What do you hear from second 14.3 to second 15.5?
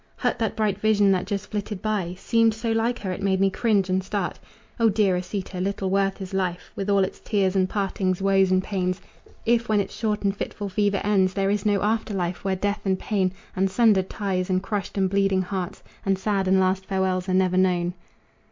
and crushed and bleeding